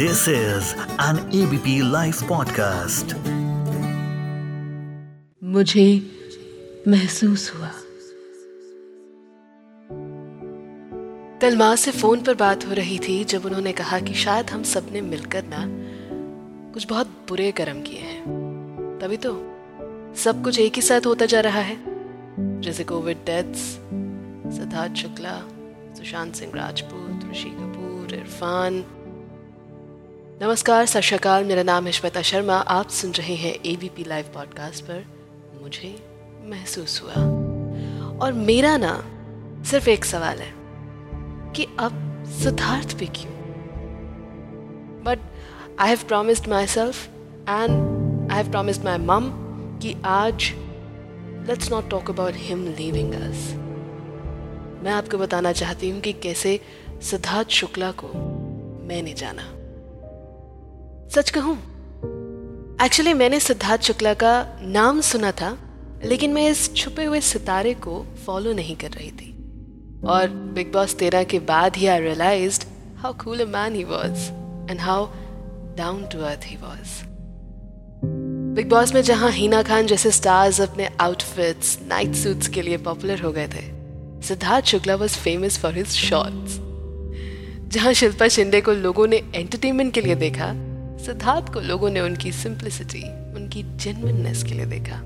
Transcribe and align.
This 0.00 0.18
is 0.18 0.62
an 0.98 1.16
ABP 1.16 1.82
Life 1.82 2.22
podcast. 2.22 3.14
मुझे 5.44 6.02
महसूस 6.88 7.52
हुआ। 7.54 7.70
कल 11.38 11.56
माँ 11.56 11.76
से 11.76 11.90
फ़ोन 11.90 12.22
पर 12.22 12.34
बात 12.34 12.66
हो 12.66 12.72
रही 12.72 12.98
थी, 12.98 13.24
जब 13.24 13.44
उन्होंने 13.44 13.72
कहा 13.72 14.00
कि 14.00 14.14
शायद 14.14 14.50
हम 14.50 14.62
सबने 14.62 15.00
मिलकर 15.00 15.44
ना 15.46 15.64
कुछ 16.72 16.86
बहुत 16.86 17.06
बुरे 17.06 17.52
कर्म 17.52 17.82
किए 17.82 18.00
हैं। 18.00 18.24
तभी 19.02 19.16
तो 19.16 19.32
सब 20.16 20.42
कुछ 20.44 20.58
एक 20.58 20.74
ही 20.74 20.82
साथ 20.82 21.06
होता 21.06 21.26
जा 21.26 21.40
रहा 21.40 21.60
है। 21.60 21.76
जैसे 22.60 22.84
कोविड 22.84 23.16
डेथ्स, 23.16 23.58
सिद्धार्थ 24.56 24.94
शुक्ला, 24.94 25.42
सुशांत 25.94 26.34
सिंह 26.34 26.52
राजपूत, 26.54 27.30
ऋषि 27.30 27.50
कपूर, 27.50 28.14
इरफान 28.14 28.84
नमस्कार 30.42 30.86
सत 30.86 31.26
मेरा 31.26 31.62
नाम 31.62 31.86
है 31.86 31.92
श्वेता 31.92 32.22
शर्मा। 32.22 32.54
आप 32.54 32.88
सुन 32.88 33.10
रहे 33.10 33.34
हैं 33.34 33.54
एबीपी 33.66 34.04
लाइव 34.04 34.24
पॉडकास्ट 34.34 34.84
पर। 34.84 35.04
मुझे 35.62 36.06
महसूस 36.44 37.02
हुआ। 37.02 37.12
और 38.18 38.32
मेरा 38.32 38.76
ना 38.76 39.04
सिर्फ़ 39.62 39.90
एक 39.90 40.04
सवाल 40.04 40.38
है 40.38 40.52
कि 41.52 41.66
अब 41.78 42.24
सिद्धार्थ 42.26 42.98
पे 42.98 43.06
क्यों? 43.06 43.32
But 45.04 45.18
I 45.78 45.88
have 45.88 45.98
promised 46.08 46.48
my 46.48 46.66
self 46.66 47.08
and 47.48 47.70
I 48.30 48.42
have 48.42 48.50
promised 48.50 48.84
my 48.84 48.98
mum 48.98 49.30
कि 49.78 49.96
आज 50.04 50.52
let's 51.50 51.70
not 51.70 51.90
talk 51.90 52.10
about 52.10 52.32
him 52.36 52.66
leaving 52.66 53.14
us 53.14 53.52
मैं 54.84 54.90
आपको 54.90 55.18
बताना 55.18 55.52
चाहती 55.52 55.90
हूँ 55.90 56.00
कि 56.00 56.12
कैसे 56.12 56.60
सिद्धार्थ 57.02 57.48
शुक्ला 57.48 57.90
को 57.90 58.08
मैंने 58.86 59.12
जाना। 59.12 59.59
सच 61.14 61.30
कहूँ? 61.30 61.56
एक्चुअली 62.82 63.12
मैंने 63.14 63.40
सिद्धार्थ 63.40 63.82
शुक्ला 63.82 64.14
का 64.14 64.58
नाम 64.62 65.00
सुना 65.00 65.30
था, 65.30 65.58
लेकिन 66.04 66.32
मैं 66.32 66.50
इस 66.50 66.74
छुपे 66.74 67.04
हुए 67.04 67.20
सितारे 67.20 67.74
को 67.74 68.06
फॉलो 68.26 68.52
नहीं 68.52 68.76
कर 68.76 68.90
रही 68.90 69.10
थी। 69.10 69.30
और 70.06 70.28
बिग 70.28 70.72
बॉस 70.72 70.94
तेरह 70.94 71.24
के 71.24 71.38
बाद 71.38 71.76
ही 71.76 71.86
I 71.86 72.00
realise 72.00 72.60
how 72.96 73.12
cool 73.12 73.44
man 73.46 73.74
he 73.74 73.84
was 73.84 74.30
and 74.70 74.80
how 74.80 75.06
down 75.76 76.06
to 76.06 76.18
earth 76.18 76.40
he 76.44 76.56
was 76.56 77.04
Bigg 78.54 78.68
Boss 78.68 78.94
में 78.94 79.02
जहाँ 79.02 79.30
हीना 79.30 79.62
खान 79.62 79.86
जैसे 79.86 80.10
स्टार्स 80.10 80.60
अपने 80.60 80.88
आउटफिट्स 81.00 81.78
नाइट 81.88 82.14
सूट्स 82.14 82.48
के 82.48 82.62
लिए 82.62 82.76
पॉपुलर 82.78 83.20
हो 83.20 83.32
गए 83.32 83.48
थे, 83.48 83.66
Siddharth 84.28 84.64
Shukla 84.66 84.94
was 84.94 85.18
famous 85.18 85.58
for 85.58 85.74
his 85.74 85.86
shorts 85.86 86.58
जहाँ 87.72 87.92
शिल्पा 87.92 88.28
शिंदे 88.28 88.60
को 88.60 88.72
लोगों 88.72 89.06
ने 89.06 89.22
एंटरटेनमेंट 89.34 89.94
के 89.94 90.00
लिए 90.00 90.14
देखा 90.14 90.69
सिद्धार्थ 91.00 91.52
को 91.52 91.60
लोगों 91.60 91.90
ने 91.90 92.00
उनकी 92.00 92.32
सिंप्लिसिटी 92.32 93.02
उनकी 93.34 93.62
जेनविननेस 93.76 94.42
के 94.42 94.54
लिए 94.54 94.66
देखा। 94.66 95.00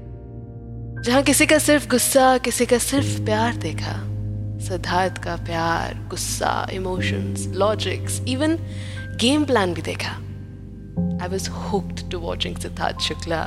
जहाँ 1.03 1.23
किसी 1.23 1.47
का 1.47 1.59
सिर्फ़ 1.59 1.89
गुस्सा, 1.89 2.37
किसी 2.39 2.67
का 2.67 2.79
सिर्फ़ 2.79 3.21
प्यार 3.25 3.57
देखा, 3.57 3.93
सिद्धार्थ 4.61 5.19
का 5.19 5.37
प्यार, 5.37 5.95
गुस्सा 6.11 6.67
emotions 6.73 7.47
logics 7.55 8.21
even 8.29 8.57
game 9.21 9.45
plan 9.45 9.75
भी 9.75 9.83
देखा। 9.83 10.13
I 11.23 11.29
was 11.29 11.51
hooked 11.51 12.11
to 12.11 12.19
watching 12.19 12.57
Siddharth 12.57 13.01
Shukla 13.01 13.43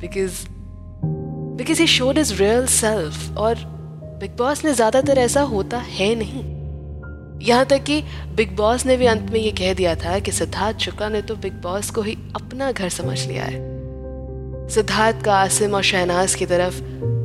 because 0.00 0.44
because 1.56 1.80
he 1.80 1.86
showed 1.86 2.18
is 2.18 2.34
real 2.34 2.66
self 2.66 3.36
और 3.36 3.64
बिग 4.20 4.36
बॉस 4.36 4.64
में 4.64 4.72
ज़्यादातर 4.74 5.18
ऐसा 5.18 5.42
होता 5.42 5.78
है 5.78 6.14
नहीं। 6.14 6.59
यहाँ 7.40 7.64
तक 7.64 7.82
कि 7.84 8.02
बिग 8.36 8.54
बॉस 8.56 8.84
ने 8.86 8.96
भी 8.96 9.06
अंत 9.06 9.30
में 9.30 9.38
ये 9.40 9.50
कह 9.50 9.72
दिया 9.74 9.94
था 9.94 10.18
कि 10.18 10.32
सिद्धार्थ 10.32 10.78
शुक्ला 10.78 11.08
ने 11.08 11.20
तो 11.22 11.36
बिग 11.36 11.52
बॉस 11.62 11.90
को 11.90 12.02
ही 12.02 12.16
अपना 12.36 12.70
घर 12.72 12.88
समझ 12.88 13.18
लिया 13.26 13.44
है। 13.44 14.68
सिद्धार्थ 14.70 15.24
का 15.24 15.34
आसिम 15.34 15.74
और 15.74 15.82
शहनाज 15.82 16.34
की 16.34 16.46
तरफ़ 16.46 16.80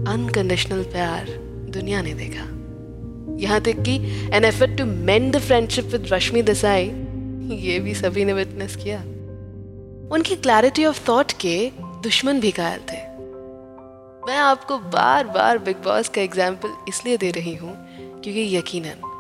अनकंडीशनल 0.10 0.84
प्यार 0.84 1.26
दुनिया 1.70 2.02
ने 2.02 2.14
देखा। 2.14 2.46
यहाँ 3.40 3.60
तक 3.62 3.82
कि 3.84 3.96
an 4.34 4.46
effort 4.46 4.78
to 4.78 4.86
mend 4.86 5.32
the 5.36 5.40
friendship 5.40 5.86
with 5.86 6.08
Rashmi 6.12 6.42
Desai 6.42 6.86
ये 7.58 7.80
भी 7.80 7.96
सभी 7.96 8.26
ने 8.26 8.34
विटनेस 8.34 8.76
किया। 8.76 9.00
उनकी 10.12 10.36
क्लैरिटी 10.36 10.86
ऑफ़ 10.86 11.08
थॉट 11.10 11.32
के 11.42 11.58
दुश्मन 12.04 12.40
भी 12.40 12.52
घायल 12.52 12.80
थे। 12.92 13.02
मैं 14.28 14.38
आपको 14.38 14.78
बार 14.94 15.28
बार 15.28 15.58
बिग 15.58 15.84
बॉस 15.84 16.10
का 16.10 16.22
एग्ज़ाम्पल 16.22 16.74
इसलिए 16.90 17.18
दे 17.18 17.32
रही 17.32 17.56
हूँ 17.56 17.76
क्योंकि 17.98 18.56
यकीनन 18.56 19.12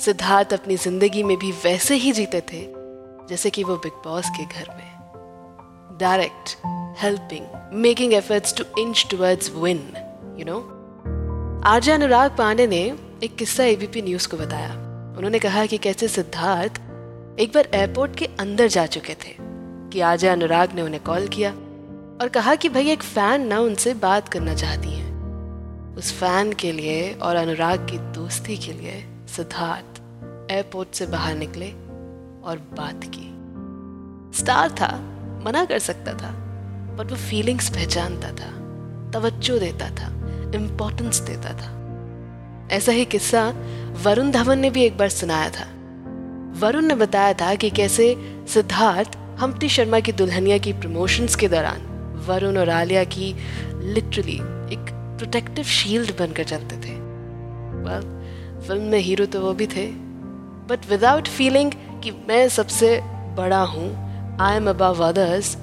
सिद्धार्थ 0.00 0.52
अपनी 0.52 0.76
ज़िंदगी 0.76 1.22
में 1.22 1.36
भी 1.38 1.50
वैसे 1.54 1.94
ही 1.94 2.12
जीते 2.12 2.40
थे, 2.52 2.60
जैसे 3.28 3.50
कि 3.50 3.62
वो 3.64 3.76
बिग 3.76 3.92
बॉस 4.04 4.28
के 4.30 4.44
घर 4.44 4.68
में। 4.70 5.98
Direct 6.00 6.56
helping 7.02 7.46
making 7.74 8.12
efforts 8.14 8.56
to 8.56 8.64
inch 8.78 9.06
towards 9.10 9.50
win 9.54 9.80
you 10.38 10.44
know 10.44 10.58
RJ 11.66 11.92
Anurag 11.92 12.36
Pandey 12.38 12.66
ने 12.66 12.82
एक 13.24 13.36
किस्सा 13.36 13.64
एबीपी 13.64 14.02
न्यूज़ 14.02 14.28
को 14.28 14.36
बताया। 14.36 14.72
उन्होंने 15.16 15.38
कहा 15.38 15.64
कि 15.66 15.78
कैसे 15.78 16.08
सिद्धार्थ 16.08 16.80
एक 17.40 17.52
बार 17.54 17.68
एयरपोर्ट 17.74 18.16
के 18.16 18.28
अंदर 18.40 18.68
जा 18.68 18.86
चुके 18.88 19.14
थे, 19.14 19.34
कि 19.92 20.00
आरजे 20.02 20.28
अनुराग 20.28 20.74
ने 20.74 20.82
उन्हें 20.82 21.02
कॉल 21.02 21.28
किया 21.28 21.50
और 21.50 22.28
कहा 22.34 22.54
कि 22.54 22.68
भाई 22.68 22.90
एक 22.90 23.02
फ़ैन 23.04 23.46
ना 23.46 23.60
उनसे 23.60 23.94
बात 23.96 24.28
करना 24.28 24.54
चाहती 24.54 24.90
हैं। 24.90 25.94
उस 25.96 26.12
फ़ैन 26.12 26.52
के 26.52 26.72
लिए 26.72 27.12
और 27.14 27.36
अनुराग 27.36 27.86
की 27.90 27.98
दोस्ती 28.14 28.56
के 28.56 28.72
लिए 28.72 29.04
सिद्धार्थ 29.28 30.02
एयरपोर्ट 30.50 30.94
से 30.94 31.06
बाहर 31.06 31.34
निकले 31.34 31.70
और 32.44 32.58
बात 32.76 33.04
की। 33.04 33.32
स्टार 34.38 34.70
था, 34.70 34.96
मना 35.46 35.64
कर 35.64 35.78
सकता 35.78 36.12
था, 36.12 36.32
पर 36.96 37.04
वो 37.04 37.16
फीलिंग्स 37.16 37.68
पहचानता 37.68 38.28
था, 38.28 38.66
तवज्जो 39.10 39.58
देता 39.58 39.90
था 39.90 40.16
इम्पोर्टेंस 40.54 41.18
देता 41.18 41.52
था। 41.52 41.72
ऐसा 42.70 42.92
ही 42.92 43.04
किस्सा 43.04 43.54
वरुण 44.02 44.30
धवन 44.30 44.58
ने 44.58 44.70
भी 44.70 44.82
एक 44.82 44.98
बार 44.98 45.08
सुनाया 45.08 45.50
था। 45.50 45.66
वरुण 46.58 46.82
ने 46.82 46.94
बताया 46.94 47.32
था 47.32 47.54
कि 47.54 47.70
कैसे 47.70 48.36
सिद्धार्थ, 48.48 49.18
हम्प्टी 49.38 49.68
शर्मा 49.68 50.00
की 50.00 50.12
दुल्हनिया 50.12 50.58
की 50.58 50.72
प्रमोशंस 50.72 51.34
के 51.34 51.48
दौरान 51.48 51.80
वरुण 52.28 52.56
और 52.56 52.68
आलिया 52.68 53.04
की 53.04 53.36
लिटरली 53.74 54.36
एक 54.72 54.86
प्रोटेक्टिव 55.18 55.64
शील्ड 55.64 56.18
बनकर 56.18 56.44
चलते 56.44 56.76
थे। 56.76 57.05
Well, 57.86 58.04
फ़िल्म 58.66 58.82
में 58.82 58.98
हीरो 58.98 59.26
तो 59.26 59.40
वो 59.40 59.52
भी 59.52 59.66
थे। 59.66 59.86
बट 60.68 60.88
विदाउट 60.90 61.28
फीलिंग 61.28 61.72
कि 62.02 62.10
मैं 62.28 62.48
सबसे 62.48 63.00
बड़ा 63.36 63.62
हूँ 63.64 63.88
I 64.40 64.56
am 64.56 64.70
above 64.70 65.02
others 65.04 65.56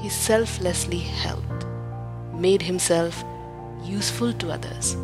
he 0.00 0.10
selflessly 0.10 1.00
help 1.00 2.38
made 2.40 2.62
himself 2.62 3.22
useful 3.90 4.32
to 4.32 4.48
others 4.48 4.94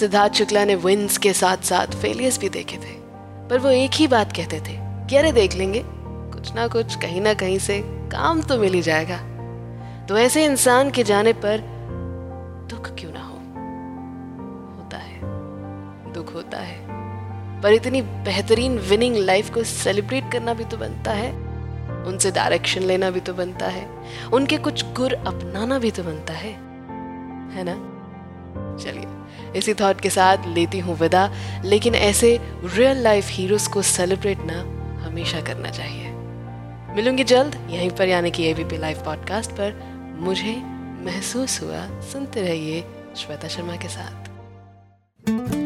Siddharth 0.00 0.32
Shukla 0.32 0.64
ने 0.64 0.74
विंस 0.74 1.18
के 1.18 1.32
साथ 1.32 1.64
साथ 1.64 1.86
फेलियर्स 1.86 2.38
भी 2.38 2.48
देखे 2.48 2.76
थे। 2.76 2.94
पर 3.48 3.58
वो 3.58 3.68
एक 3.68 3.90
ही 3.94 4.06
बात 4.06 4.32
कहते 4.32 4.60
थे 4.60 4.76
कि 5.06 5.16
अरे 5.16 5.32
देख 5.32 5.54
लेंगे 5.54 5.82
कुछ 5.86 6.54
ना 6.54 6.66
कुछ 6.68 6.94
कहीं 6.96 7.20
ना 7.20 7.34
कहीं 7.34 7.58
से 7.58 7.80
काम 8.12 8.42
तो 8.42 8.58
मिल 8.58 8.72
ही 8.72 8.82
जाएगा। 8.82 9.18
तो 10.06 10.18
ऐसे 10.18 10.44
इंसान 10.44 10.90
के 10.90 11.04
जाने 11.04 11.32
पर 11.32 11.62
दुख 12.70 12.90
क्यों? 12.98 13.05
पर 17.66 17.72
इतनी 17.72 18.00
बेहतरीन 18.02 18.78
विनिंग 18.78 19.16
लाइफ 19.16 19.48
को 19.50 19.62
सेलिब्रेट 19.64 20.30
करना 20.32 20.54
भी 20.54 20.64
तो 20.64 20.76
बनता 20.76 21.12
है, 21.12 21.30
उनसे 22.06 22.30
डायरेक्शन 22.30 22.82
लेना 22.82 23.10
भी 23.10 23.20
तो 23.20 23.34
बनता 23.34 23.66
है, 23.66 23.86
उनके 24.32 24.58
कुछ 24.58 24.84
गुर 24.92 25.12
अपनाना 25.12 25.78
भी 25.78 25.90
तो 25.90 26.02
बनता 26.02 26.32
है 26.32 26.52
है 27.52 27.64
ना? 27.64 27.74
चलिए, 28.84 29.58
इसी 29.58 29.74
थॉट 29.74 30.00
के 30.00 30.10
साथ 30.10 30.46
लेती 30.46 30.78
हूँ 30.78 30.96
विदा, 30.98 31.30
लेकिन 31.64 31.94
ऐसे 31.94 32.38
रियल 32.64 33.02
लाइफ 33.02 33.30
हीरोज 33.30 33.66
को 33.66 33.82
सेलिब्रेट 33.82 34.38
ना 34.42 34.60
हमेशा 35.06 35.40
करना 35.40 35.70
चाहिए। 35.70 36.10
मिलूँगी 36.94 37.24
जल्द, 37.24 37.56
यहीं 37.70 37.90
पर 37.90 38.08
यानी 38.08 38.30
कि 38.30 38.48
एबीपी 38.50 38.78
लाइव 38.78 39.02
पॉडकास्ट 39.04 39.50
पर। 39.50 39.74
मुझे 40.20 40.56
महसूस 41.04 41.60
हुआ, 41.62 41.86
सुनते 42.12 42.42
रहिए 42.42 42.84
श्वेता 43.16 43.48
शर्मा 43.48 43.76
के 43.76 43.88
साथ। 43.88 45.65